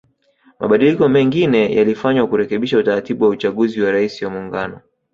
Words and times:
Mabadiliko 0.59 1.09
mengine 1.09 1.75
yalifanywa 1.75 2.27
kurekebisha 2.27 2.77
utaratibu 2.77 3.23
wa 3.23 3.29
uchaguzi 3.29 3.81
wa 3.81 3.91
Rais 3.91 4.21
wa 4.21 4.29
Muungano 4.29 4.81